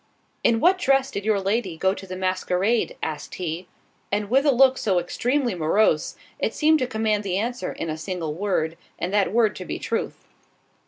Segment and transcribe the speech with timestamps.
[0.43, 3.67] "In what dress did your lady go to the masquerade?" asked he,
[4.11, 7.97] and with a look so extremely morose, it seemed to command the answer in a
[7.99, 10.17] single word, and that word to be truth.